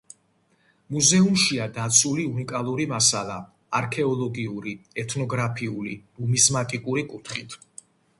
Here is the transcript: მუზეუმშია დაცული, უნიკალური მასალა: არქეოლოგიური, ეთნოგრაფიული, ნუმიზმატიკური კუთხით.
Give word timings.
მუზეუმშია 0.93 1.65
დაცული, 1.73 2.23
უნიკალური 2.29 2.87
მასალა: 2.93 3.35
არქეოლოგიური, 3.81 4.73
ეთნოგრაფიული, 5.03 5.93
ნუმიზმატიკური 6.23 7.05
კუთხით. 7.13 7.55